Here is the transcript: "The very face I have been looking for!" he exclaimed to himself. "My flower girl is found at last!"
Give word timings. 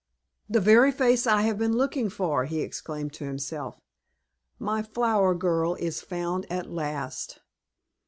"The 0.49 0.59
very 0.59 0.91
face 0.91 1.27
I 1.27 1.43
have 1.43 1.59
been 1.59 1.73
looking 1.77 2.09
for!" 2.09 2.45
he 2.45 2.61
exclaimed 2.61 3.13
to 3.13 3.25
himself. 3.25 3.79
"My 4.57 4.81
flower 4.81 5.35
girl 5.35 5.75
is 5.75 6.01
found 6.01 6.51
at 6.51 6.71
last!" 6.71 7.39